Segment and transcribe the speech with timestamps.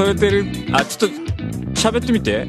[0.00, 0.46] これてる。
[0.72, 1.16] あちょっと
[1.78, 2.46] 喋ってみて。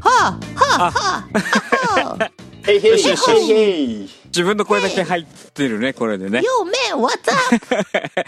[0.00, 1.24] はあはあは
[1.96, 2.70] あはあ。
[2.70, 2.88] へいへ。
[2.88, 3.30] いよしよし。
[3.30, 6.40] へいへい自分の声だけ入ってるねこれでね。
[6.40, 6.44] Yo
[6.94, 7.12] man what's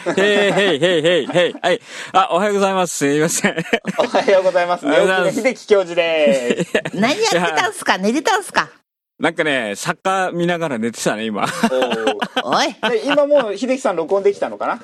[0.06, 1.54] up へいへいへいへいへい。
[1.62, 1.80] はい
[2.12, 2.96] あおはようございます。
[2.96, 3.56] すいません。
[3.98, 4.86] おはようございます。
[4.86, 6.72] 寝起きの秀樹教授です。
[6.96, 7.98] 何やってたんすか？
[7.98, 8.70] 寝てたんすか？
[9.18, 11.46] なんかねサッカー見ながら寝てたね今。
[12.42, 12.74] おい。
[12.90, 14.80] で今もう秀樹さん録音できたのかな？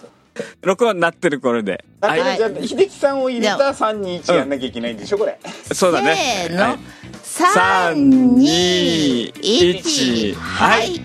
[0.63, 2.21] 録音なってるこれではい。
[2.21, 5.39] だけど、じゃあ秀樹さんを入れじゃた321やんなきゃいけないんでしょこれ。
[5.73, 6.49] そうだね。
[6.49, 6.79] せーの、はい。
[7.23, 11.01] 三二一ははいい。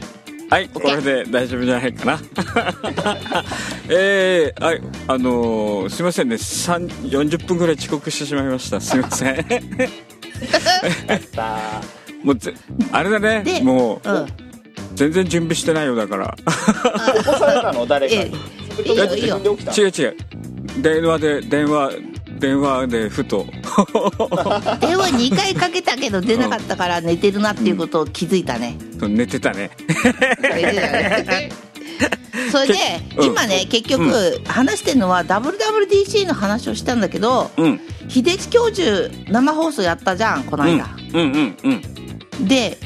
[0.49, 2.19] はい、これで大丈夫じゃないかな。
[3.87, 8.81] えー、はい、あのーすいませんね、三40分ぐらい遅刻してしまいました。
[8.81, 9.37] すいません。
[12.23, 12.53] もうぜ、
[12.91, 13.43] あれだね。
[13.43, 14.27] で、もう、うん。
[14.93, 16.35] 全然準備してないよ、だから。
[16.37, 16.43] 起
[17.25, 17.85] こされたの？
[17.85, 18.35] 誰かに。
[18.85, 19.81] いいよ自分で起きた？
[19.81, 20.17] 違う違う。
[20.81, 21.91] 電話で、電話、
[22.39, 23.45] 電話でふと。
[24.81, 29.71] 電話2回かけたけど出なかったから寝てるなっていうことを気づいたね、寝てたね。
[32.51, 32.73] それで、
[33.17, 37.79] うん今ね結局話してるのは WWDC の話をしたんだけど、うん。
[38.07, 40.77] 秀樹教授生放送やったじゃんこのうん。
[40.77, 41.31] 間、うん
[41.63, 41.81] うん
[42.39, 42.47] うん。
[42.47, 42.77] で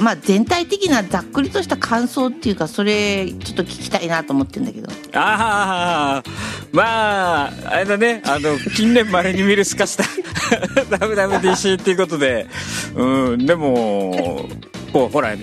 [0.00, 4.88] まあ全体的なざっくりとした感想っていうかそれちょっと聞きたいなと思ってんだけど。
[5.14, 6.30] ああ、
[6.72, 10.04] まあ、あれだね、あの、近年まれに見るすかした
[10.96, 12.46] WWDC っていうことで、
[12.94, 14.48] うん、でも、
[14.92, 15.34] こう、ほら、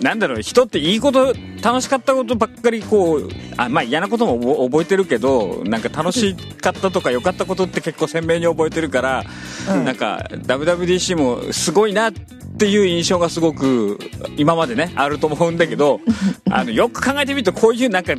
[0.00, 9.24] なんだろう、人っていいこと、楽しかったことばっかり、こう、あまあ嫌なことも覚覚えてるけど、なんか楽しかったとか良かったことって結構鮮明に覚えてるから、
[9.70, 9.84] うん。
[9.84, 13.98] なんか WWDC もすごいなっていう印象がすごく
[14.36, 16.00] 今までねあると思うんだけど
[16.50, 18.14] あのよく考えてみるとこういうなんか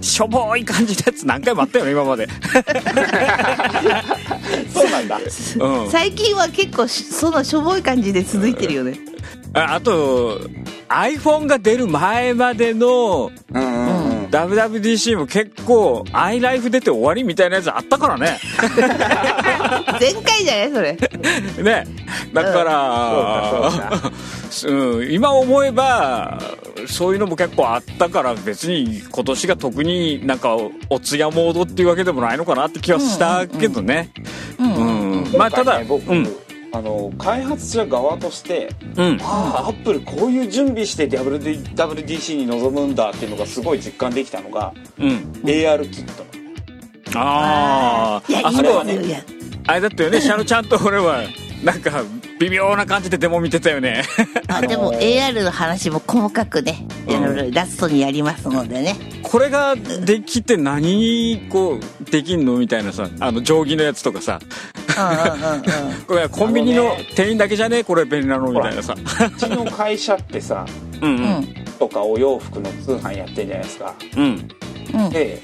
[0.00, 2.26] しょぼい感じのやつ何回もあったよね今まで、
[4.72, 5.18] そうなんだ。
[5.18, 5.86] う。
[5.86, 8.98] ん、最近は結構しそのしょぼい感じで続いてるよね。
[9.52, 10.40] ああと
[10.88, 13.99] iPhone が出る前までのうん
[14.32, 14.52] うんうん。
[14.52, 18.38] WWDC も結構 iLife 出て終わりみたいなやつあったからね。
[20.00, 20.92] 前回じゃないそれ。
[21.62, 21.86] ね。
[22.32, 24.00] だから、
[24.66, 26.40] うん、今思えば
[26.86, 30.56] そういうのも結構あったから別に今年が特になんか
[30.88, 34.10] おつやモードっていうわけでもないのかなって気はしたけどね。
[34.58, 35.22] うん。
[35.22, 36.36] うん、まあただね僕、うん
[36.72, 39.18] あの開発者側として、うん。
[39.22, 45.08] ああアップルこういう準備して WD WDC に臨むんだっていうのがすごい実感できたのが、うん。
[45.44, 46.24] AR キット。
[47.16, 49.20] あいやいいああそこですよいや
[49.66, 50.20] あれだったよね。
[50.20, 51.22] シャロちゃんと俺は
[51.64, 52.02] なんか
[52.38, 54.02] 微妙な感じでデモ見てたよね。
[54.48, 58.96] あでも AR の話も細かくね、いろいろラストにやりますのでね。
[59.22, 64.40] これができて何にこうできんのみたいなさあの定規のやつとかさ。
[64.40, 64.79] うんうんうんうん
[66.06, 68.94] これコンビニの店員だけじゃねえこれ便利なのみたいなさ。
[68.94, 70.64] うちの会社ってさ
[71.00, 71.40] うんううん。
[71.40, 73.94] んとかお洋服の通販やってんじゃないですか。
[74.16, 74.48] うん
[74.94, 75.10] うん。
[75.10, 75.40] で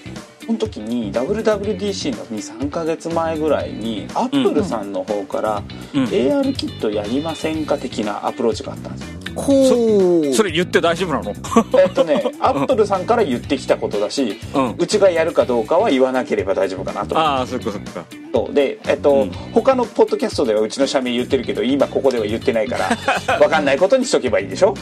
[0.47, 5.63] その時に WWDC の23ヶ月前ぐらいにアップルさんの方から
[5.93, 9.17] うん AR キットやりませんか的なアプローチがあったんですよ。
[9.37, 10.33] ほう。
[10.33, 11.35] それ言って大丈夫なの？
[11.79, 14.75] えっとね アップルさんから言ってきたことだしうん。
[14.79, 17.19] うちがやるかどうかは言わなければ大丈夫かなと。
[17.19, 18.05] ああそっかそっか。
[18.33, 18.55] そう。
[18.55, 19.31] でえっと、うん。
[19.53, 22.89] 他のポッドキャストではうちの社名言ってるけど今ここでは言ってないから
[23.39, 24.75] 分かんないことにしとけばいいでしょ？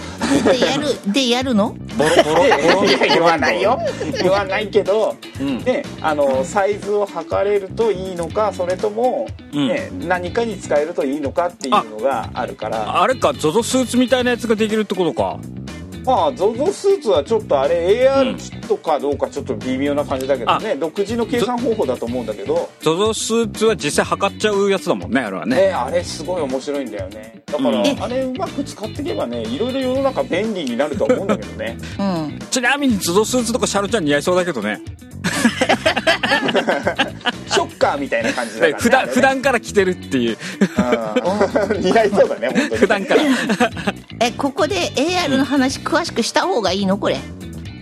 [0.45, 1.75] でやるでやるの？
[1.99, 2.37] ボロボロ
[2.75, 2.85] ボロ。
[2.87, 3.77] いや言わないよ。
[4.23, 9.69] 言わないけど、うんねあのサイズを測れるといいのかそれとも、うん。
[9.69, 13.03] ね何かに使えるといいのかっていうのがあるから。
[13.03, 15.39] あれか ZOZO スーツみたいなやつができるってことか。
[16.05, 18.37] まあ ZOZO スーツはちょっとあれうん。
[18.37, 22.69] AR キットかどうかちょっと微妙な感じだけどね、独自の計算方法だと思うんだけど。
[22.81, 25.57] ZOZO スーツは実際測っちゃうやつだもんねあれはね。
[25.57, 27.43] ね、あれすごい面白いんだよね。
[27.47, 28.03] だから、うん。
[28.03, 31.79] あれうまく使っていけばねいろいろ世の中便利になると思うんだけどね。
[31.99, 32.39] うん。
[32.51, 34.81] ちなみに ZOZO スーツとかシャロちゃん似合いそうだけどね
[37.49, 40.39] ショッカーみたいな感じだから、ね、普段普段から着てるっていう。
[41.73, 41.81] うん。
[41.83, 42.77] 似合いそうだね本当に。
[42.81, 43.23] 普段から。
[44.21, 46.99] えここで AR の話詳しくした方がいいの？
[46.99, 47.17] これ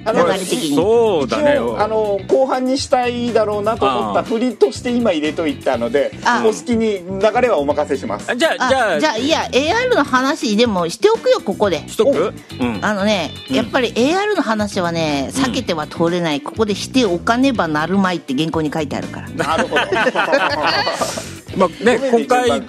[0.05, 1.55] あの流れ的にそうだね。
[1.55, 8.31] 一応あの後半にしたいだろうなと思った振りとして今入れといたのであお好きに流れはお任せします。
[8.31, 11.87] あじゃあじゃああじゃあいや AR の話でもしておくよここで。
[11.89, 12.33] しとく？
[12.61, 12.79] うん。
[12.85, 13.57] あのね、うん。
[13.57, 19.29] やっぱり AR の話はね避けては通れない、ここでしておかねばなるまいって原稿に書いてあるから。
[19.31, 19.83] なるほど。
[21.57, 22.63] まあね今回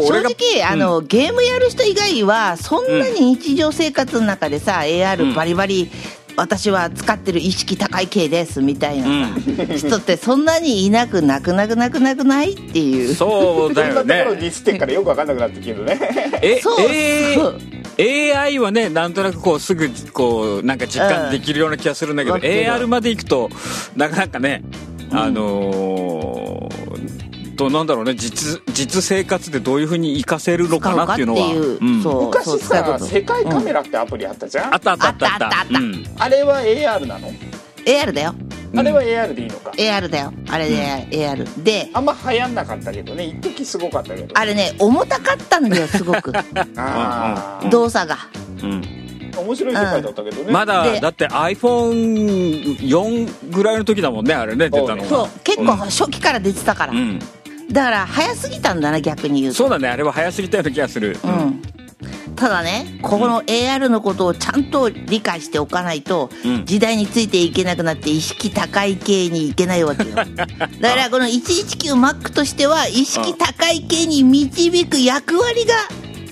[0.00, 5.90] 順番狂っちゃって正直あの、ゲームやる人以外はそんなに日常生活の中でさ、AR バリバリ
[6.34, 13.14] 私は使ってる意識高い系ですみたいなさ、人ってそんなにいなくなくなくなくなくないっていう。
[13.14, 16.00] そうだよそんなところねディスってっからよく分かんなくなってきてるね。
[16.40, 17.60] えそうえそう。
[17.98, 22.52] AI はねなんとなくこうすぐこうなんか実感できるような気がするんだけど、わかる。
[22.52, 23.50] AR まで行くと
[23.94, 24.62] なかなかね
[25.10, 27.21] あのー
[27.52, 31.40] となんだろうね実実生活でどういうふうに活かせるのかなっていうのは。
[31.40, 32.02] 使うかっていううん。
[32.02, 35.26] そう昔さ世界カメラってアプリあったじゃん、あったあったあった。
[35.26, 35.78] あったあったあった。
[35.78, 37.30] うんあれは AR なの
[37.84, 38.34] ？AR だよ。
[38.74, 40.32] あれは AR でいいのか、AR だよ。
[40.48, 40.76] あれで
[41.10, 43.26] AR であんま流行んなかったけどね。
[43.26, 46.32] 一時すごかったけどあれね重たかったんだよすごく。
[47.70, 48.16] 動作が。
[48.62, 49.02] うん。
[49.36, 57.18] 面白い世界だったけどね、まだでだって iPhone4 ぐらいの時だもんねあれね出たのそうが結構初期から出てたから、うん
[57.72, 59.58] だから早すぎたんだな逆に言うと。
[59.58, 59.88] そうだね。
[59.88, 61.16] あれは早すぎたような気がする。
[61.24, 61.62] うん。
[62.34, 66.66] ただねここの AR のことをちゃんと理解しておかないと、うん。
[66.66, 70.14] 時代についていけなくなって意識高い系にいけないわけよ。
[70.20, 75.74] だからこの 119Mac としては意識高い系に導く役割が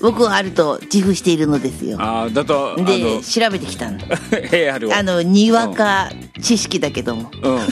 [0.02, 1.96] 僕はあると自負しているのですよ。
[2.00, 3.98] ああだとで調べてきたの。
[4.50, 4.94] AR を。
[4.94, 6.10] あのにわか
[6.42, 7.30] 知識だけども。
[7.42, 7.66] うん おう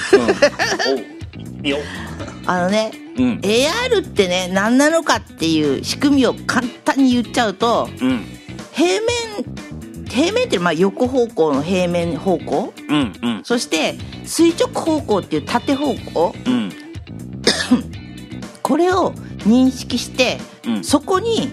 [1.62, 1.78] いいよ
[2.46, 3.24] あのねうん。
[3.24, 8.24] うん AR ってね何なのかっていう仕組みを簡単に言っちゃうとうん。
[8.72, 9.08] 平面
[10.08, 13.44] 平面ってまあ横方向の平面方向うんうん。
[13.44, 13.94] そして
[14.24, 16.72] 垂直方向っていう縦方向うん。
[18.62, 19.12] これを
[19.46, 20.84] 認識して、うん。
[20.84, 21.50] そこに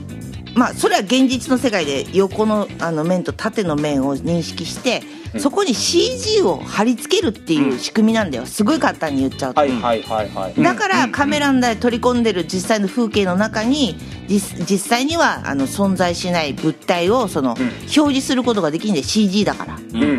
[0.55, 5.03] まあそれは現実の世界で横のあの面と縦の面を認識して、
[5.37, 8.45] そこに CG を貼り付けるっていう仕組みなんだよ。
[8.45, 9.59] すごい簡単に言っちゃうと。
[9.59, 13.97] はいはいはいはい、だからカメラで取り込んでる実際の風景の中に
[14.27, 19.75] 実実際にはあの存在しない物体をその、表示することができるんで CG だから。
[19.75, 20.09] うんうん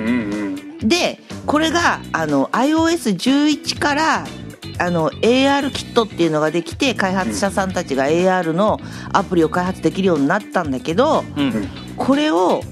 [0.80, 0.88] うん。
[0.88, 4.26] でこれがあの iOS11 から
[4.78, 8.78] あの AR キットっていうのができて開発者さんたちが AR の
[9.12, 11.68] アプリを開発できるようになったんだけどうん。
[11.96, 12.62] これを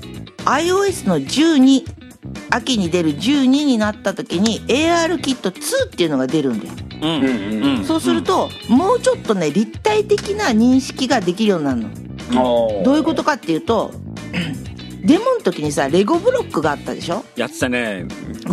[0.44, 2.03] iOS の12
[2.50, 6.72] 秋に出る12になった時に AR キット2っていうのが出るんだよ
[7.02, 7.24] うんうん。
[7.24, 11.82] うんうんそうするともうちょっとね立体的な認識ができるようになる
[12.30, 12.82] の。
[12.84, 13.92] どういうことかっていうと
[15.04, 17.24] デモの時にさレゴブロックがあったでしょ？
[17.36, 18.06] やってたね。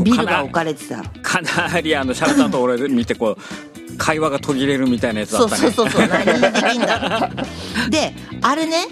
[0.03, 1.01] ビルが置かれてた。
[1.21, 5.71] かなりあのシャルターと俺見てこう会話が途切れるみたいなやつだそうったね。
[5.71, 7.31] そうそうそう何にできんだ。
[7.89, 8.85] であれね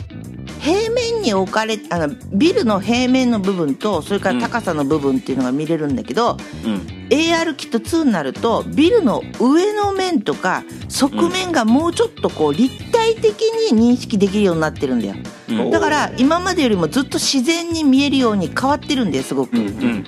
[0.59, 6.99] 平面に置かれあのビルの平面の部分とそれから高さの部分っていうのが見れるんだけど、うん。
[7.09, 15.15] AR キット2になるとビルの上の面とか側面がもうちょっとこう立体的に認識できるようになってるんだよ。
[15.49, 15.71] うん。
[15.71, 20.03] だから今までよりもずっと自然に見えるように変わってるんだよすごく、うん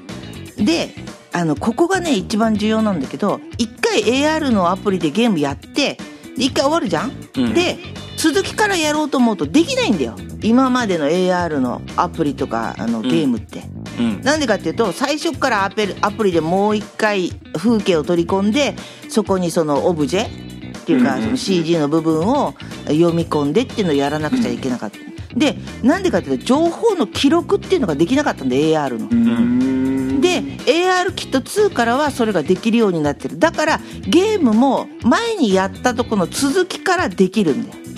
[0.58, 0.93] で
[1.34, 5.98] あのここがね一番重要なんだけど一回 AR のアプリでゲームやって
[6.38, 7.53] で一回終わるじゃん、うん。
[7.53, 7.77] で
[8.21, 10.15] 続きからやろうと思うとできないんだよ。
[10.43, 13.63] 今までの AR のアプリとかあのゲームって、
[13.97, 14.21] うん。
[14.21, 18.75] なんでかっていうと最初からアペルアプリでもう一回風景を取り込んで
[19.09, 22.53] そこにそのオブジェっていうかその CG の部分を
[22.85, 24.99] 読み込んでっていうのをやらなくちゃいけなかった。
[25.35, 29.07] でなんでかっていうと情報の記録っていうのができなかったんで AR の。
[29.09, 30.21] うん。
[30.21, 33.39] で AR キット2からはそれができるようになってる。
[33.39, 37.73] だからゲームも前にやったとこの続きからできるんだよ。
[37.73, 37.90] うんうんうん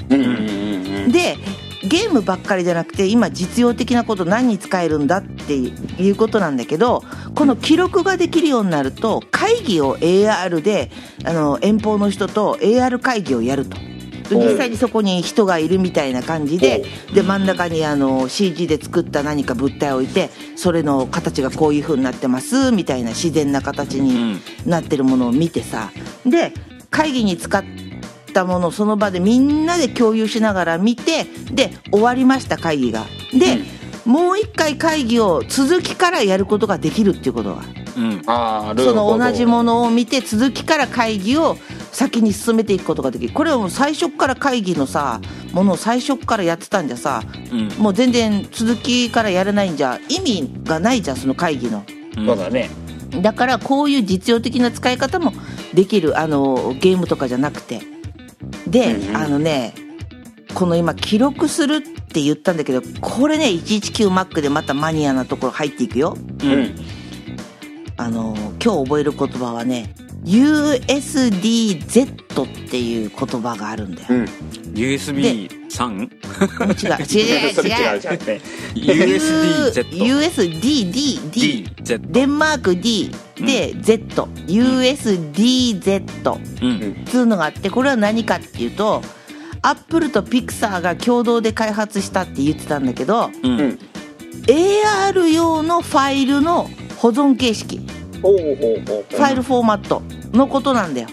[1.24, 1.38] で
[1.88, 7.04] ゲームばっかりじゃなくて今実用的なこと何に使えるんだっていうことなんだけど
[7.36, 10.92] この記録ができるようになると会議を AR で
[11.26, 13.78] あの遠方の人と AR 会議をやると。
[14.30, 25.92] で実際にそこに人がいるみたいな感じでで真ん中にあの CG で作った何か物体を置いてそれの形がこういう風になってますみたいな自然な形になってるものを見てさ。
[26.26, 26.54] で
[26.90, 27.64] 会議に使っ
[28.34, 33.06] たものをその場でみんなで共有しながら見てで終わりました会議が。
[33.32, 33.60] で、
[34.06, 37.64] もう一回会議を続きからやることができるっていうことが
[37.96, 38.22] うん。
[38.26, 41.58] あその同じものを見て続きから会議を
[41.92, 43.34] 先に進めていくことができる。
[43.34, 45.22] これはもう最初から会議のさ
[45.54, 47.68] ものを最初からやってたんじゃさうん。
[47.82, 51.84] もう全然続きからやれないんじゃ意味がないじゃんその会議の。
[52.16, 52.70] そうだね。
[53.22, 55.34] だからこういう実用的な使い方も
[55.74, 57.93] できるあのゲームとかじゃなくて
[58.74, 59.16] で、うんうん。
[59.16, 59.74] あのね
[60.54, 66.18] この今記録するって言ったんだけどこれね 119Mac でまたマニアなところ入っていくよ。
[66.44, 66.76] うん。
[67.96, 72.06] あの今日覚える言葉はね USDZ
[72.44, 74.26] っていう言葉があるんだよ、うん。
[74.74, 75.54] USB3?
[75.94, 76.06] 違
[76.66, 78.14] う違う違う違う違う。
[78.14, 78.42] 違う。
[79.18, 80.94] USDZ USDDD
[81.84, 87.02] DZ デンマーク D で Z、USDZ うん。
[87.02, 89.02] っつうのがあってこれは何かっていうと
[89.62, 93.80] アップルとピクサーが共同で開発したって言ってたんだけどうんうん
[94.46, 97.80] AR 用のファイルの保存形式
[99.18, 100.02] ファイルフォーマット
[100.32, 101.08] のことなんだよ。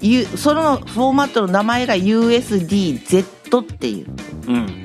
[0.00, 4.06] ゆそのフォーマットの名前が USDZ っていう。
[4.48, 4.82] うん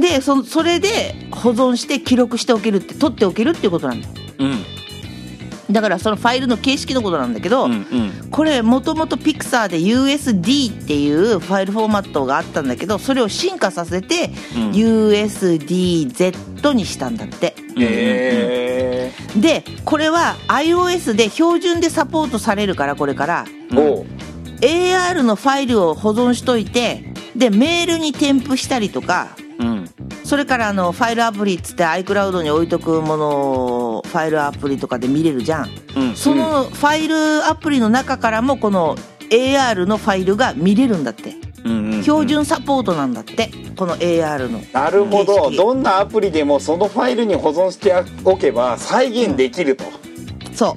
[0.00, 4.64] でそそれで保存して記録しておけるって取っておけるっていうことなんだようん
[5.70, 8.28] だからそのファイルの形式のことなんだけど、うんうん。
[8.30, 14.70] これもともとピクサーで USD っていうファイルフォーマットがあったんだけどそれを進化させてうん。
[14.72, 17.54] USDZ にしたんだって。
[17.78, 23.44] へでこれは iOS で標準でサポートされるからこれから。
[23.72, 24.06] う。
[24.60, 29.88] AR のファイルを保存しといてでメールに添付したりとかうん。
[30.24, 35.70] それからあのファイルアプリっつって iCloud に置いとくものをファイルアプリとかで見れるじゃん。
[35.96, 36.16] うん。
[36.16, 38.96] そのファイルアプリの中からもこの
[39.30, 41.36] AR のファイルが見れるんだって。
[41.64, 43.50] うんうん標準サポートなんだって。
[43.76, 44.60] この AR の。
[44.72, 45.50] なるほど。
[45.50, 47.92] どんなアプリでもそのファイルに保存して
[48.24, 49.84] おけば再現できると、
[50.54, 50.74] そ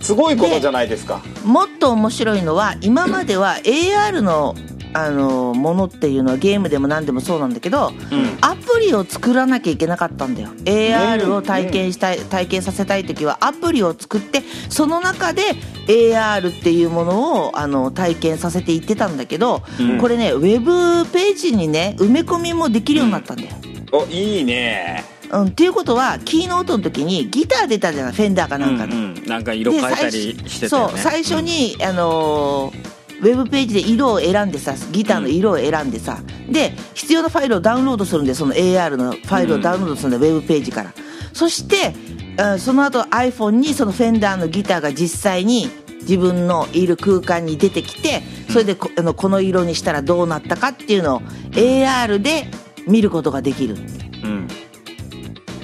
[0.00, 0.04] う。
[0.04, 1.20] すごいことじゃないですか。
[1.44, 4.54] もっと面白いのは今までは AR の
[4.94, 8.38] あのものっていうのはゲームでも何でもそうなんだけど、うん。
[8.40, 10.50] アプリを作らなきゃいけなかったんだよ。
[10.64, 15.42] AR を体験したい、体験させたい時はアプリを作ってその中で
[15.86, 19.98] AR っていうものをあの体験させていってたんだけど、うん。
[19.98, 23.50] これねウェブページにね埋め込みもできるようになったんだよ、
[23.92, 25.04] おいいね。
[25.30, 29.24] うん、っていうことはキーノートの時にギター出たじゃないフェンダーかなんかの、うんうん。
[29.24, 30.92] なんか色変えたりしてたよね。
[30.92, 36.18] そう最初に、あのーウェブページで色を選んでさギターの色を選んでさ、
[36.50, 40.92] で必要なファイルをダウンロードするんでその AR のファイルをダウンロードするんで、ウェブページから。
[41.32, 41.94] そして
[42.36, 45.68] あその後 iPhone にそのフェンダーのギターが実際に
[46.00, 51.20] 自分のいる空間に出てきてそれでこあのこの色にしたらどうなったかっていうのを
[51.52, 52.48] AR で
[52.86, 53.76] 見ることができる。
[53.76, 54.48] うん。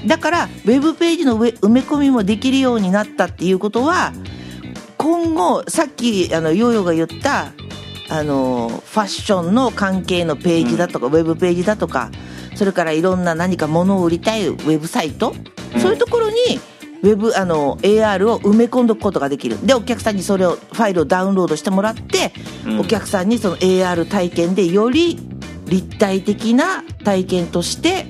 [0.06, 4.12] だからウェブページの上埋め込みもできるようになったっていうことは
[4.99, 7.52] 今後さっきあのヨーヨーが言った
[8.11, 12.11] あのファッションの関係のページだとか、ウェブページだとか
[12.57, 15.35] それからいろんな何か物を売りたいウェブサイト、
[15.78, 16.37] そういうところに
[17.02, 19.64] ウェブあの AR を埋め込んでおくことができる。
[19.64, 22.33] でお客さんにそれをファイルをダウンロードしてもらって、
[22.67, 22.81] うん。
[22.81, 25.19] お客さんにその AR 体験でより
[25.67, 28.07] 立体的な体験として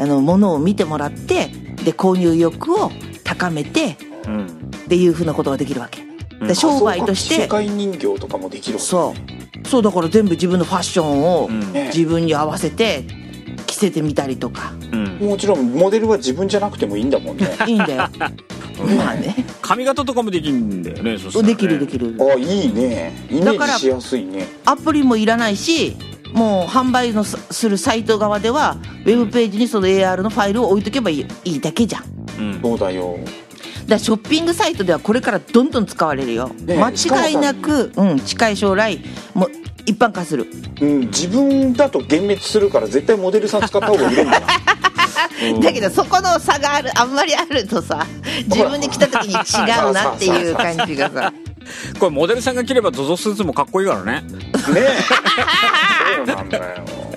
[0.00, 1.48] あの物を見てもらって
[1.84, 2.90] で購入欲を
[3.22, 3.96] 高めて
[4.26, 4.46] うん。
[4.46, 4.48] っ
[4.88, 6.11] ていうふうなことができるわけ。
[6.46, 7.42] で商売として。
[7.42, 9.14] 世界人形とかもできるそ
[9.64, 9.68] う。
[9.68, 11.48] そうだから全部自分のファッションを
[11.94, 13.04] 自分に合わせて
[13.66, 14.72] 着せてみたりとか。
[14.92, 15.18] うん。
[15.18, 17.56] もちろんモデルは自分じゃなくてもいいんだもんね。
[17.66, 18.08] いいんだよ。
[18.96, 19.34] まあね。
[19.60, 21.48] 髪型とかもできるんだよねそね。
[21.48, 22.16] できるできる。
[22.20, 23.12] あいいね。
[23.30, 24.46] イメだからージしやすいね。
[24.64, 25.96] アプリもいらないし
[26.32, 32.04] もう販売のすするサイト側ではウェブページにその AR のファイルを置いとけばいいいいだけじゃん。
[32.38, 32.60] うん。
[32.62, 33.18] そうだよ
[33.92, 39.00] だショッピングサイトではこれからどんどん使われるよ、ね間違いなく、うん、近い将来
[39.34, 39.50] もう
[39.84, 40.46] 一般化する。
[40.80, 44.40] うん自分だと幻滅するから絶対モデルさん使った方がいいんだな
[45.62, 48.06] だけどそこの差があるあんまりあるとさ
[48.46, 51.32] 自分で来た時に違うなっていう感じがさ
[51.98, 54.22] これモデルさんが着れば ZOZO スーツもかっこいいからね。
[54.22, 54.22] ね
[54.76, 54.88] え。
[56.16, 56.64] そうなんだよ。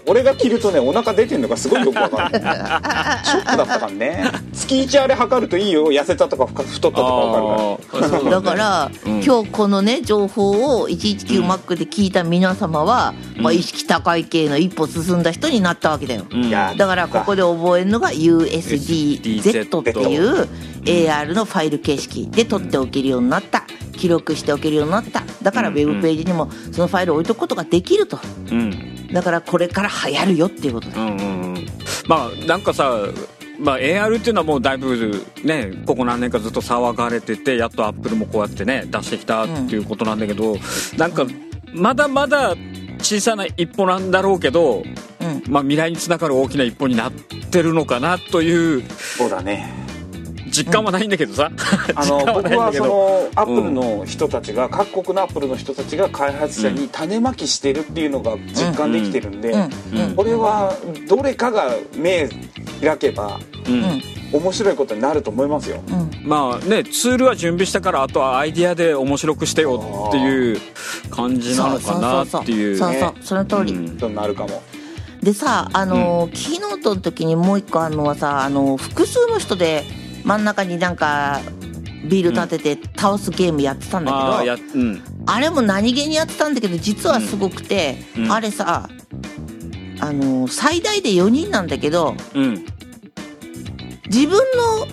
[0.07, 2.41] 俺が着るとねお腹出てんのがすごいよくわかんない。
[3.25, 4.31] ショックだったからね。
[4.53, 5.91] 月1あれ測るといいよ。
[5.91, 8.29] 痩せたとか太ったとかわかるから。
[8.29, 9.23] だから、うん。
[9.23, 16.49] 今日このね情報を 119Mac で聞いた皆様は、まあ、意識高い系の一歩進んだ人になったわけだよ、うん。
[16.51, 20.47] だからここで覚えるのが USDZ っていう
[20.85, 23.65] AR のファイル形式で取っておけるようになった。
[23.93, 25.23] 記録しておけるようになった。
[25.41, 28.19] だからウェブページにもそのファイルを置いとくことができると。
[28.51, 29.07] うん。
[29.11, 30.97] だからこれから流行るよっていうことだ。
[30.97, 31.67] ようんうんうん。
[32.07, 33.07] まあなんかさ
[33.57, 40.57] まあ、AR っていうのはもうだいぶねここ何年かずっと騒がれててやっとアップルもこうやってね出してきたっていうことなんだけど、
[40.97, 41.25] なんか
[41.73, 42.55] まだまだ
[42.99, 45.43] 小さな一歩なんだろうけど、うん。
[45.47, 48.83] まあ、未来につながる大きな一歩になってるのかなという。
[48.89, 49.84] そうだね
[50.55, 51.51] 実感はないんだけどさ、
[51.95, 60.73] あの 実感はないんだ僕はそのアップルの人たちが、各国のアップルの人たちが開発者に種まきしてるっていうのが実感できてるんで、うんうんこれは
[61.09, 62.29] どれかが目
[62.81, 63.73] 開けばうん。
[63.73, 64.01] うん
[64.33, 65.81] 面白いことになると思いますよ。
[65.87, 66.27] うん。
[66.27, 70.59] まあねツールは準備したからあとはアイディアで面白くしてよっていう
[71.09, 72.99] 感じなのかなっていうそうそう。
[72.99, 74.15] そうその通り、うん。
[74.15, 74.61] なるかも。
[75.21, 79.83] でさあのーキーノートの時にもう一個あるのはさあのー複数の人で
[80.25, 81.39] 真ん中になんか
[82.09, 85.01] ビール立てて倒すゲームやってたんだけど、あうん。
[85.27, 88.31] あれも何気にやってたんだけど実はすごくて、うん。
[88.31, 88.89] あれさ
[89.99, 92.65] あのー最大で4人なんだけどうん。
[94.07, 94.39] 自分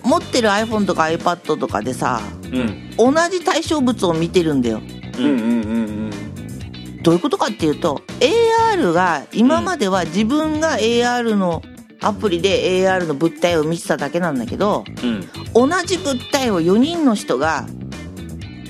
[0.05, 2.91] の持ってる iPhone とか iPad とかでさうん。
[2.97, 4.81] 同じ対象物を見てるんだよ。
[5.19, 7.03] うんうんうんうん。
[7.03, 11.63] どういうことかっていうと AR が今までは自分が AR の
[12.03, 15.69] アプリで AR の物体を見てただけなんだけどうん。
[15.69, 17.67] 同じ物体を4人の人が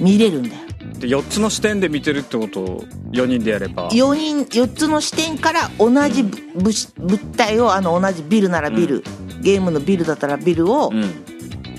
[0.00, 0.62] 見れるんだよ。
[0.98, 3.90] で4つの視点で見てるってことを4人でやれば。
[3.90, 9.02] 4人4つの視点から同じぶ物物体をあの同じビルならビル、
[9.40, 11.31] ゲームのビルだったらビルをうん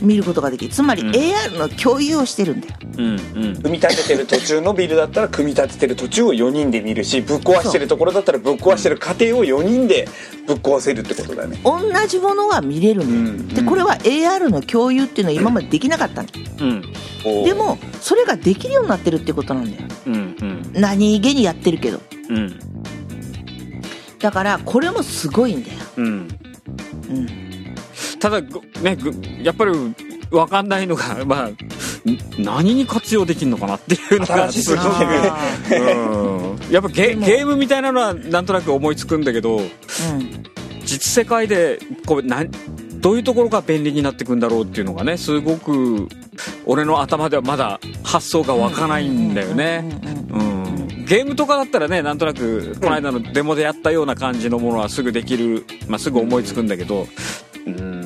[0.04, 1.12] 見ることができるつまりうん。
[1.12, 2.76] AR の共有をしてるんだよ。
[2.98, 3.18] うんうん。
[3.56, 10.08] 組み立ててる途中のビルだったら組み立ててる途中を4人で見るしぶっ壊してるところだったらぶっ壊してる過程を4人で
[10.46, 11.60] ぶっ壊せるってことだね。
[11.64, 13.48] 同じものが見れるんだよ、うん。
[13.48, 16.94] でこれは AR の共有っていうのは今までできなかったんだようん
[17.46, 19.88] でもそれができるようになってるってことなんだよ。
[20.08, 20.72] うんうん。
[20.74, 22.02] 何気にやってるけど。
[22.30, 22.60] うん。
[24.20, 26.06] だからこれもすごいんだよ、うん。
[27.10, 27.43] うん、
[28.24, 29.12] ただぐねぐ
[29.44, 29.74] やっぱり
[30.32, 31.58] 分かんないのが まあん
[32.40, 35.38] 何に活用できるのかなっていうのがすぎてあ
[35.70, 36.72] うん。
[36.72, 39.66] やっぱゲゲームみたいなのはなんとなく思いつくんだけどーう
[40.20, 40.44] ん。
[40.86, 42.50] 実世界でこうなん
[43.02, 46.08] どういうところが便利になってくんだろうっていうのがねすごく
[46.66, 49.84] 俺の頭ではまだ発想が湧かないんだよね。
[51.06, 57.08] ゲームとかだったらねなんとなくこの間のデモでやったような感じのものはすぐできる、まあ、すぐ思いつくんだけど
[57.68, 58.03] うん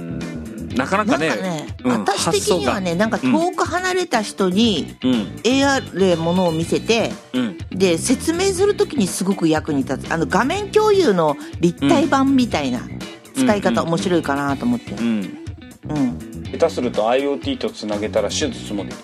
[0.77, 5.11] なかななんかかねね、うん私的にはねなんか遠く離れた人にうん。
[5.43, 7.57] AR でものを見せてうん。
[7.71, 10.11] で説明するときにすごく役に立つ。
[10.11, 12.81] あの画面共有の立体版みたいな
[13.35, 14.91] 使い方うん面白いかなと思って。
[14.91, 15.37] うん。
[15.89, 16.43] うん。
[16.51, 18.97] 下手すると IoT とつなげたら手術もできる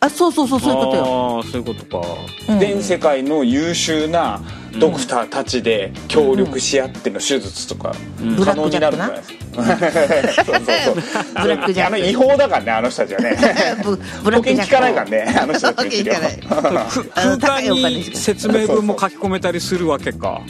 [0.00, 2.06] あそうそうそうそういうことよ、ああそういうことか。
[2.48, 2.58] うん。
[2.58, 4.40] 全世界の優秀な
[4.78, 8.44] ドクターたちで協力し合っての手術とかうん。
[8.44, 10.44] 可能になるんじゃないですか。
[10.44, 10.94] そうそうそう。
[11.42, 11.94] ブラックジャック。
[11.94, 13.36] あの違法だからねあの人たちはね。
[13.84, 16.38] ブブラ保険ックジャック効かないからねあの人たち保険効かない。
[16.38, 20.42] くあの空間高いお金に説明文も書き込めたりするわけか。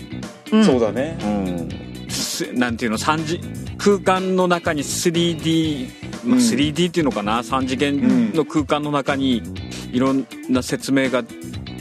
[0.52, 0.64] うん。
[0.64, 1.68] そうだねうん。
[2.08, 2.98] すなんていうの？
[2.98, 3.40] 三次
[3.78, 5.88] 空間の中に 3D、
[6.24, 9.42] まあ、うん 3D っていうのかな、三次元の空間の中に
[9.92, 11.22] いろんな説明が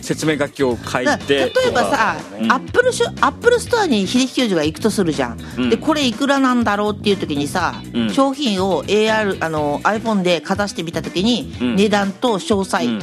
[0.04, 2.52] 説明書きを書いだて例えばさ、うん。
[2.52, 5.70] アップルシュ Apple Store に秀樹教授が行くとするじゃん、うん。
[5.70, 8.10] でこれいくらなんだろうっていう時にさ、うん。
[8.10, 11.76] 商品を AR あの iPhone でかざしてみた時に、うん。
[11.78, 13.00] 値段と詳細、うん。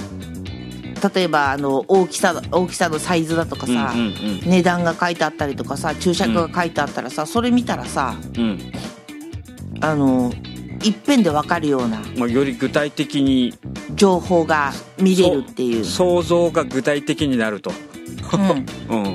[1.14, 8.42] 例えばあの大きさ大きさのサイズだとかさ、うんうん値段が書いてあったりとかさ注釈が書いてあったらさそれ見たらさうん。
[8.42, 8.72] うん
[9.82, 10.30] あの
[10.82, 12.00] いっぺんで分かるような。
[12.16, 13.54] まあ、より具体的に
[14.00, 15.84] 情報が見れるっていう。
[15.84, 17.70] 想像が具体的になると、
[18.88, 18.96] うん。
[19.04, 19.14] うん。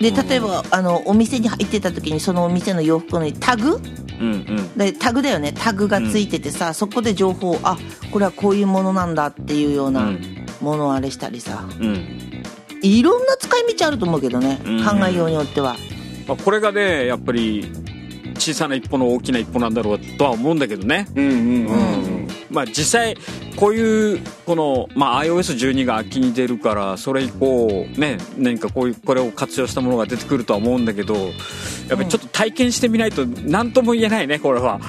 [0.00, 3.78] で例えばあのお店に入ってた時にそのお店の洋服のタグ？
[4.18, 4.78] うんうん。
[4.78, 5.52] でタグだよね。
[5.54, 7.76] タグがついててさ、そこで情報あ
[8.10, 10.18] これはこういうものなんだっていうよううなん。
[10.62, 11.68] ものをあれしたりさ。
[11.78, 12.42] うん。
[12.80, 14.82] いろんな使い道あると思うけどね、うん。
[14.82, 15.76] 考えようによっては。
[16.26, 17.70] まあ、これがねやっぱり
[18.38, 21.06] 小さな一歩の大きな一歩なんだろうとは思うんだけどね。
[21.14, 22.14] うんうんうん。
[22.14, 22.19] うん
[22.50, 23.16] まあ実際
[23.56, 34.80] こういうこの、まあ、iOS12 が秋に出るからそれ以降ね何かこういうこれを活用したものが出てくるとは思うんだけどやっぱりちょっと体験してみないと何とも言えないねこれは。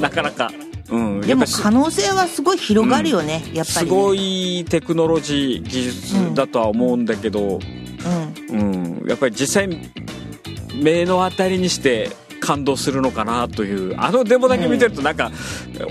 [0.00, 0.50] なかなか、
[0.90, 7.58] うん、でも可能性はすごい広がるよね、やっぱり、ね、すごいテクノロジー技術だとは思うんだけど、
[8.50, 8.98] うん。
[9.02, 9.90] うん、やっぱり実際
[10.74, 15.30] 目の当たりにして感動するのかなというあのデモだけ見てるとなんか、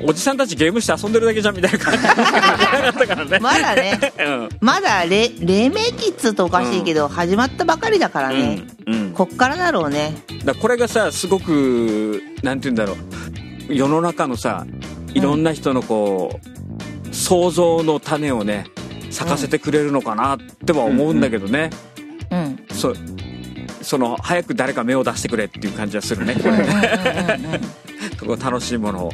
[0.05, 1.99] おじさんたちゲームして遊んでるだけじゃんみたいな感じ。
[1.99, 3.39] しかなかったからね。
[3.39, 3.99] まだね。
[4.19, 4.49] うん。
[4.61, 10.15] まだれ黎明期っつうとおかしいけど、始まったばかりだからね、うんうん、こっからだろうね。
[10.45, 12.93] だこれがさすごくなんて言うんだろ
[13.69, 13.73] う。
[13.73, 14.65] 世の中のさ
[15.13, 16.39] いろんな人のこ
[17.11, 18.65] う、想像の種をね
[19.09, 21.69] 咲かせてくれるのかなっては思うんだけどね、
[22.31, 22.65] うん。
[22.71, 22.93] そ
[23.87, 26.35] その早く誰か目を出してくれっていう感じはするね。
[26.35, 27.61] これね
[28.43, 29.11] 楽しいものを、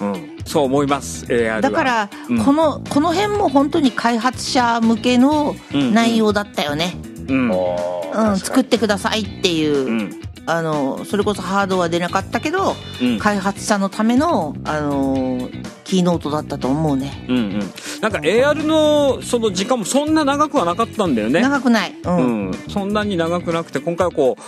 [0.00, 1.24] うん、そう思います。
[1.26, 1.60] AR は。
[1.60, 2.44] だから、うん。
[2.44, 6.96] このこの辺も本当に開発者向けのうん内容だったよね、
[7.28, 8.38] うん。
[8.38, 13.18] 作ってくださいっていう、うんあのそれこそハードは出なかったけど、うん。
[13.18, 15.50] 開発者のためのあの
[15.84, 17.26] キーノートだったと思うね。
[17.28, 17.60] うんうん。
[18.00, 21.42] なんか AR のその時間もそんな長くはなかったんだよね。
[21.42, 21.94] 長くない。
[22.02, 24.38] うん、うん、そんなに長くなくて今回はこ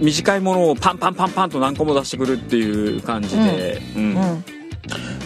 [0.00, 4.02] う短いものをパンパンパンパンと何個も出してくるっていう感じで、うん。
[4.02, 4.44] うん。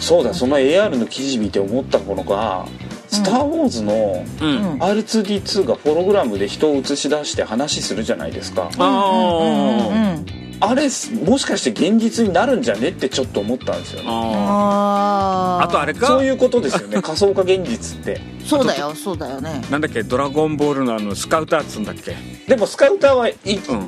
[0.01, 2.65] そうだその AR の記事見て思ったのが
[3.13, 4.47] 「スター・ウォーズ」のうん。
[4.47, 8.69] うん R2D2 がホログラムで人を映し出して話するじゃないですか。
[8.77, 10.25] あうんーうん
[10.59, 10.83] あれ
[11.25, 14.07] もしかして現実になるんじゃねってちょっと思ったんですよね。
[14.09, 16.07] ああとあれか？
[16.07, 17.01] そういうことですよね。
[17.01, 19.61] 仮想化現実ってそうだよそうだよね。
[19.69, 22.15] なんだっけドラゴンボールのあのスカウターっつうんだっけ？
[22.47, 23.35] でもスカウターはい、ん。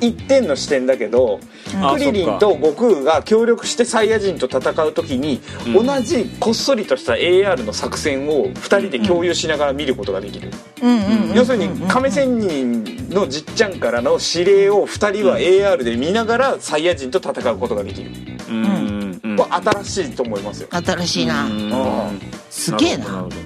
[0.00, 1.40] 一点の視点だけど、
[1.82, 5.86] あクリリンと悟空が協力してサイヤ人と戦う時に、うん。
[5.86, 10.50] 同じこっそりとした AR の作戦を2人で共有しながら見ることができる、
[10.82, 18.10] うんうんうん要するに亀仙人のじっちゃんからの指令を2人は AR で見ながらサイヤ人と戦うことができる、
[18.48, 21.44] うんうんうんこれ新しいと思いますよ、新しいな。
[21.44, 21.70] うん。
[21.72, 22.10] あ
[22.50, 23.04] すげえな。
[23.04, 23.36] るほどる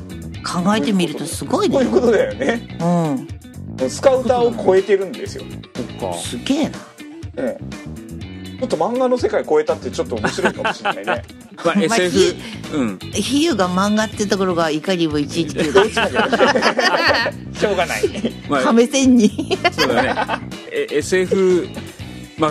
[0.42, 1.74] 考えてみるとすごいね。
[1.74, 2.78] こういうことだよね。
[2.80, 3.90] うん。
[3.90, 6.18] スカウターを超えてるんですよ、ほどそっか。
[6.18, 6.78] すげえな。
[7.36, 8.10] ええ。
[8.60, 11.24] ちょっと漫画の世界超えたってちょっと面白いかもしれないね。
[11.64, 12.36] まあ、まあ SF ひ
[12.74, 12.98] うん。
[12.98, 18.02] 比喩が漫画ってところがいかにも119だしょうがない。
[18.48, 19.30] まあ亀仙人。
[19.72, 20.14] そうだね。
[20.70, 21.68] え SF
[22.38, 22.50] まあ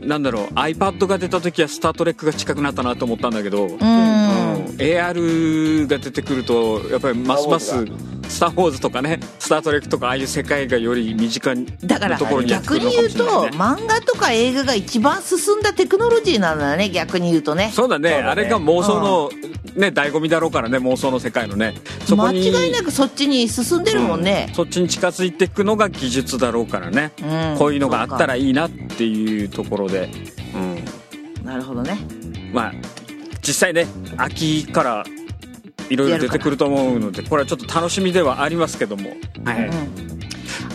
[0.00, 0.44] なんだろう。
[0.54, 4.39] iPad が出た時は「スター・トレック」が近くなったなと思ったんだけど、うんうん
[4.80, 7.84] AR が出てくるとやっぱりますます
[8.28, 17.70] 「スター・ウォーズ」とかね「スター・トレック」とかああいう世界がより身近なだからところにやってく逆に言うと漫画とか映画が一番進んだテクノロジーなんだね逆に言うとね。
[17.72, 18.10] そうだね。
[18.10, 18.16] ね。
[18.16, 19.30] あれが妄想の、
[19.76, 21.74] ね醍醐味だろうからね妄想の世界のね。
[22.06, 24.46] そこ間に違いなくそっちに進んでるもんね。
[24.48, 27.58] うん、そっちに近づいていくのが技術だろうからね、うん。
[27.58, 30.10] こういうのがあったらいいなっていうところで、
[30.54, 31.98] うん、なるほどね。
[32.52, 32.99] まあ
[33.46, 35.04] 実際ね秋から
[35.88, 39.10] いろいろ出てくると思うのでこれはちょっと楽しみではありますけども。
[39.44, 40.10] はい、うん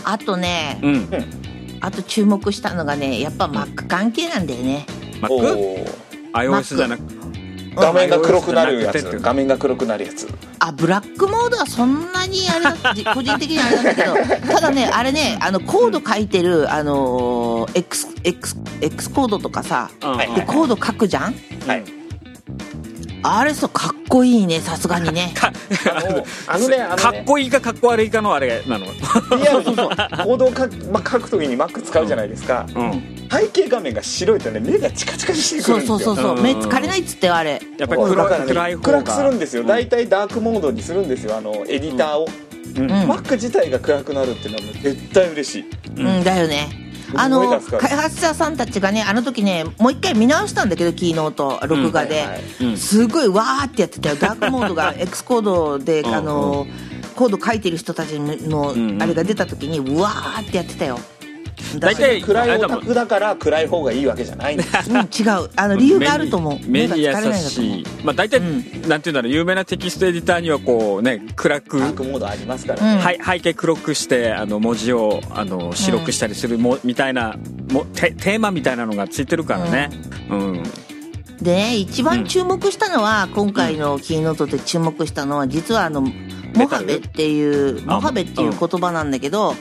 [0.04, 1.08] あとねうん。
[1.80, 4.86] あと注目したのがねやっぱ Mac 関係なんだよね。
[5.28, 5.84] お Mac?
[5.84, 5.90] ー。
[6.32, 7.02] iOS じゃなく
[7.74, 9.18] 画面が黒くなるやつ。
[9.20, 10.28] 画面が黒くなるやつ。
[10.60, 14.02] あブラックモードはそんなにあれだじ 個人的にはあれなんだけ
[14.46, 14.52] ど。
[14.54, 20.12] ただねあれねあのコード書いてるあのー X, X, X コードとかさうん。
[20.16, 20.34] はい。
[20.34, 21.34] でコード書くじゃん？
[21.66, 21.84] はい
[23.22, 25.32] あれさかっこいいねさすがにね。
[25.34, 25.52] か
[26.46, 27.02] あのねあのね。
[27.02, 28.86] かっこいいかかっこ悪いかのあれなの。
[28.86, 28.88] い
[29.44, 33.28] やそうそうコードを書く,、まあ、書く時に Mac 使うじゃないですか、うん。
[33.30, 35.96] 背景画面が白いとね目がチカチカにしてくそるんですよ。
[35.96, 36.36] うそうそうそう。
[36.36, 36.42] うん。
[36.42, 37.60] 目疲れないっつってよあれ。
[37.78, 39.02] やっぱり暗ね暗い方が。
[39.02, 39.62] 暗くするんですよ。
[39.62, 39.68] うん。
[39.68, 41.36] 大体ダークモードにするんですよ。
[41.36, 42.28] あのエディターを、
[42.76, 42.82] うん。
[42.82, 43.10] うん。
[43.10, 45.64] Mac 自体が暗くなるっていうのはもう絶対嬉しい。
[45.96, 52.26] うんだよねあすの開発者さんたちがねあの時ねもう一回見直したんだけどキーノート録画で、
[52.76, 54.16] すごいわーってやってたよ。
[54.16, 56.66] ダークモードが X コードでうんあの
[57.14, 60.96] コード書いてる人たちのんあれが出た時にうわーってやってたよ。
[60.96, 61.15] だ
[61.78, 64.90] 大体暗いオタクだから暗い方がいいわけじゃないんです。
[64.90, 65.50] うん、違う。
[65.56, 66.58] あの理由があると思う。
[66.68, 67.84] 目に目に優しい。
[68.04, 68.88] まあ大体、うん。
[68.88, 69.32] なんていうんだろう。
[69.32, 72.98] 有名なテキストエディターにはこうね暗くダークモードありますから、うん。
[72.98, 77.36] はい、背景黒くしてあの文字をあの白くしたりするも、みたいな
[77.72, 79.90] もテテーマみたいなのがついてるからね。
[80.30, 80.62] うん、
[81.40, 86.06] でね一番注目したのは、今回の keynote で注目したのは実はあの
[86.56, 89.56] モハベっていうあモハベっていう言葉なんだけど、うん。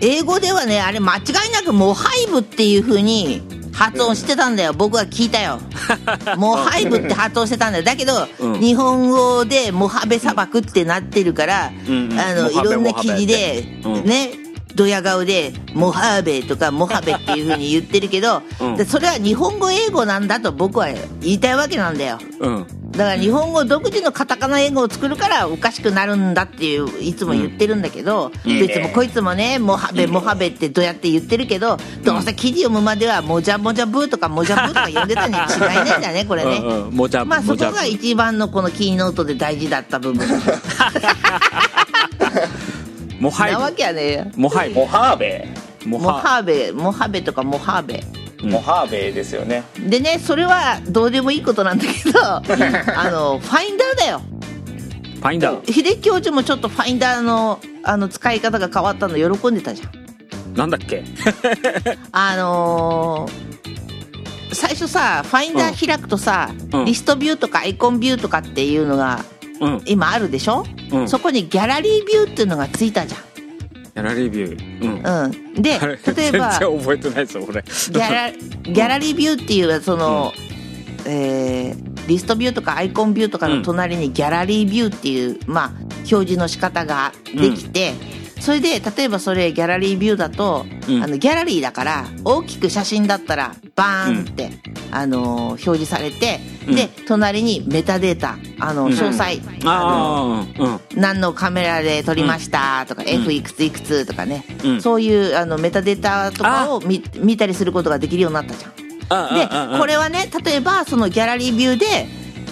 [0.00, 4.72] 英語ではねあれ間違いなくモハイブっていう風に発音してたんだよ。
[4.72, 5.60] 僕は聞いたよ。
[6.36, 7.84] モハイブって発音してたんだよ。
[7.84, 8.60] だけど、うん。
[8.60, 12.20] 日本語でモハベ砂漠ってなってるから、うんうん。
[12.20, 14.30] あのいろんな記事で、ね
[14.74, 18.42] ドヤ顔で「モハベ」とか「モハベ」っていう風に言ってるけど、
[18.86, 20.86] それは日本語英語なんだと僕は
[21.20, 22.18] 言いたいわけなんだよ。
[22.38, 22.66] うん
[22.98, 28.58] だから日本語独自のカタカナ英語を作るからおかしくなるんだっていういつも言ってるんだけど、うん。
[28.58, 36.56] どいつもこいつもね「モハベモハベ」ってどうやって言ってるけどどうせ記事読むまでは「もじゃもじゃブー」とか「もじゃブー」とか呼んでたに違いないんだねこれね。
[36.56, 40.26] うんうんもじゃまあそもじゃこが一番のこの keynote で大事だった部分。
[43.20, 44.26] モハイなわけやねえよ。
[44.36, 45.48] モハイモハーベ。
[45.84, 46.72] モモハーベ。
[46.72, 47.82] モハベとかモハー
[48.42, 49.64] ベうハーベですよね。
[49.78, 52.40] でねそれはどうでもいいことなんだけど あ
[53.10, 54.22] のファインダーだよ。
[55.16, 55.72] ファインダー？
[55.72, 60.54] 秀教授もちょっとファインダーのあの使い方が変わったの喜んでたじゃん。
[60.54, 61.04] なんだっけ？
[62.12, 63.48] あのー
[64.50, 66.84] 最初さファインダー開くとさ、うん。
[66.86, 69.22] リストビューとかアイコンビューとかっていうのが
[69.60, 69.82] うん。
[69.84, 71.08] 今あるでしょ、うん。
[71.08, 74.84] そこにギャラリービューっていうのがついたじゃんャラリービュー。
[74.84, 75.24] うん。
[75.24, 77.62] うん、で例えば全然覚えてないですよ俺。
[77.62, 78.30] ギャラ
[78.62, 80.32] ギャラリービューっていうその、
[81.06, 87.92] えーリストビューとかアイコンビューとかの隣にギャラリービューっていう、まあ、表示の仕方ができて、
[88.40, 91.02] それで例えばそれギャラリービューだと、うん。
[91.02, 94.50] あのギャラリーだから大きく写真だったらバーンって、
[94.90, 96.74] あの表示されて、うん。
[96.74, 98.92] で隣にメタデータあのうん。
[98.92, 101.00] 詳細、あのああうん。
[101.00, 103.08] 何のカメラで撮りましたとか、ん。
[103.08, 104.82] F いくついくつとかね、うん。
[104.82, 108.72] そういうあのメタデータとかを見見たりすることができるようになったじゃん。
[109.10, 112.06] あでこれはね例えばそのギャラリービューで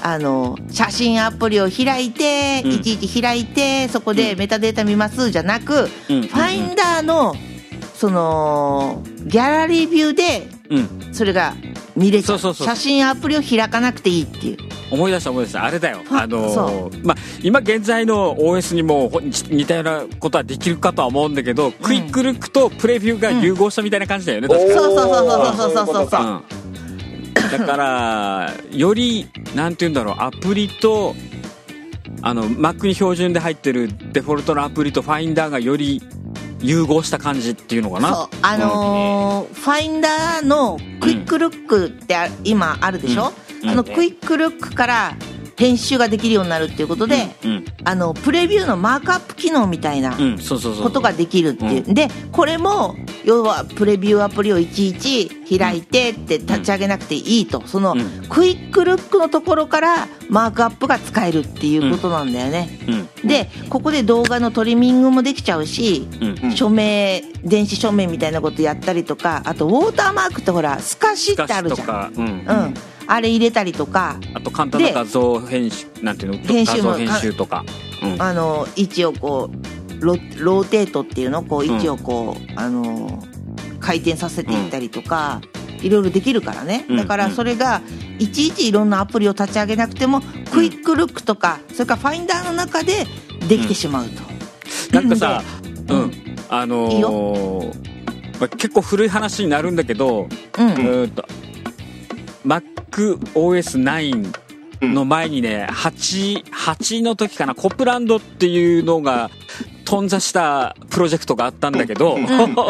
[0.08, 2.72] あの写真アプリを開いて、うん。
[2.72, 6.22] いちいち開いてそこでメタデータ見ますじゃなく、うん。
[6.22, 7.34] ファインダーの
[7.94, 11.14] そのギャラリービューでうん。
[11.14, 11.54] それが
[11.96, 12.38] 見れちゃう。
[12.38, 12.76] そうそうそう。
[12.76, 14.58] 写真アプリを開かなくていいっていう。
[14.90, 15.64] 思い出した思い出した。
[15.64, 16.02] あれだよ。
[16.10, 25.84] ああのそーまあ今現在の OS にもほ似たようなことはできるかとは思うんだけど、クイックルックとプレビューが融合したみたいな感じだよね、確かそうそうそうそうそうそうそう。
[25.84, 26.65] おーいことかうん、
[27.50, 31.14] だからよりなんて言うんだろうアプリと
[32.22, 36.02] あの Mac に標準で入ってるデフォルトのアプリとファインダーがより
[36.60, 38.14] 融合した感じっていうのかな。
[38.14, 43.70] そうあのーファインダーのクイックルックってあ今あるでしょ、うん。
[43.70, 45.16] あのクイックルックから
[45.56, 57.64] 編集ができるようになるっていうことで、うんあのプレビューのマークアップ機能みたいなことができるっていう、うでこれも要はプレビューアプリをいちいち開いてって立ち上げなくていいと。
[57.66, 72.14] そのうんクイックルックのところからマークアップが使えるっていうことなんだよね、うんでここで動画のトリミングもできちゃうし、うん署名電子署名みたいなことやったりとかあとウォーターマークってほらスカシってあるじゃん。
[72.14, 72.74] うん、
[73.06, 74.18] あれ入れたりとか。
[74.34, 76.38] あと簡単な画像編集なんていうの？
[76.38, 77.64] 編集も画像編集とか、
[78.02, 78.22] うん。
[78.22, 81.42] あの位置をこうロ rotate っていうの？
[81.42, 83.22] こう位置をこう、あの
[83.80, 85.40] 回転させていったりとか、
[85.80, 86.84] いろいろできるからね。
[86.88, 87.80] うんだからそれが
[88.18, 93.06] いちいちいろんなアプリを立ち上げなくても Quick Look とかそれからファインダーの中で
[93.46, 94.22] できてしまうと。
[94.92, 95.42] なんかさ、
[95.86, 96.12] でうん、
[96.48, 97.96] あのー
[98.40, 100.68] まあ、結構古い話になるんだけど、うん。
[100.68, 101.24] うーんと
[102.46, 104.32] MacOS9
[104.82, 109.30] の前にね、8、8の時かな、コップランドっていうのが、
[109.84, 112.18] 頓挫したプロジェクトがあったんだけど、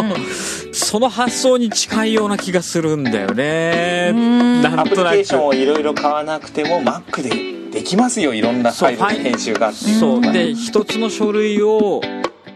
[0.72, 4.12] その発想に近いような気がするんだよね。
[4.12, 4.80] んなん。
[4.80, 5.16] アプリとなく。
[5.16, 9.72] ケーションをいろいろ買わなくても Mac でできますよいろんなファイルの編集が。
[9.72, 10.20] そう。
[10.20, 12.02] で一つの書類を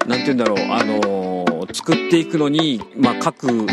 [0.06, 1.40] なんて言うんだろうあのー
[1.72, 3.66] 作っていくのに、まあ、各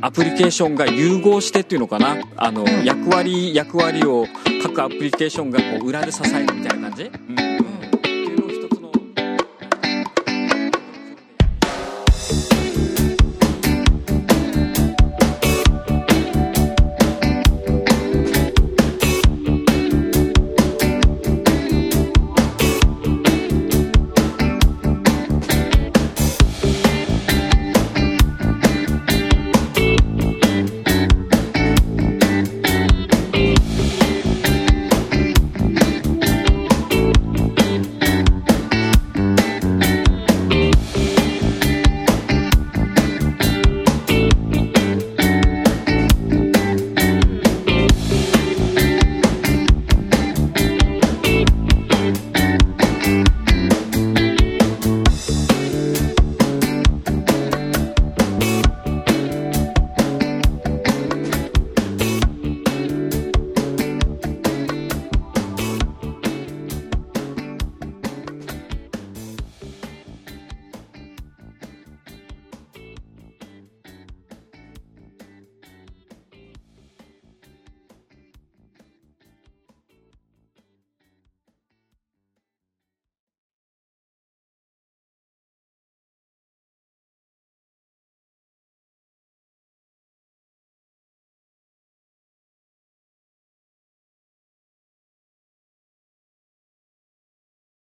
[0.00, 2.16] アプリケーションが融合してっていうのかな？
[2.36, 4.26] あの役割役割を
[4.62, 7.04] 各アプリケーションがこう裏で支えるみたいな感じ？
[7.04, 7.47] うん